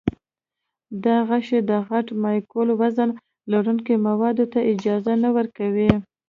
دا 1.03 1.15
غشا 1.27 1.59
د 1.69 1.71
غټ 1.87 2.07
مالیکولي 2.21 2.73
وزن 2.81 3.09
لرونکو 3.51 3.93
موادو 4.07 4.45
ته 4.53 4.59
اجازه 4.73 5.13
نه 5.23 5.29
ورکوي. 5.37 5.89